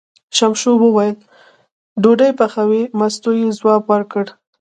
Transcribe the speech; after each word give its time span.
ششمو 0.37 0.75
وویل: 0.87 1.15
ډوډۍ 2.01 2.31
پخوې، 2.39 2.81
مستو 2.99 3.31
یې 3.39 3.47
ځواب 3.59 3.81
ورکړ. 3.91 4.25